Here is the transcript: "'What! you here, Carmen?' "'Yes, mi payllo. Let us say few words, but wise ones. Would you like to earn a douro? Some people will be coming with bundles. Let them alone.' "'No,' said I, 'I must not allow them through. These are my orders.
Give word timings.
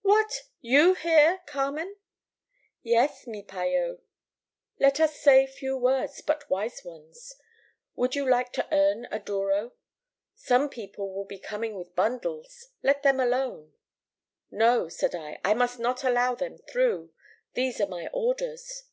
"'What! 0.00 0.32
you 0.62 0.94
here, 0.94 1.42
Carmen?' 1.44 1.96
"'Yes, 2.82 3.26
mi 3.26 3.44
payllo. 3.44 3.98
Let 4.80 4.98
us 5.00 5.20
say 5.20 5.46
few 5.46 5.76
words, 5.76 6.22
but 6.22 6.48
wise 6.48 6.80
ones. 6.82 7.36
Would 7.94 8.14
you 8.14 8.26
like 8.26 8.54
to 8.54 8.66
earn 8.72 9.06
a 9.10 9.18
douro? 9.18 9.72
Some 10.34 10.70
people 10.70 11.12
will 11.12 11.26
be 11.26 11.38
coming 11.38 11.74
with 11.76 11.94
bundles. 11.94 12.68
Let 12.82 13.02
them 13.02 13.20
alone.' 13.20 13.74
"'No,' 14.50 14.88
said 14.88 15.14
I, 15.14 15.38
'I 15.44 15.52
must 15.52 15.78
not 15.78 16.02
allow 16.04 16.34
them 16.36 16.56
through. 16.56 17.12
These 17.52 17.78
are 17.78 17.86
my 17.86 18.06
orders. 18.14 18.84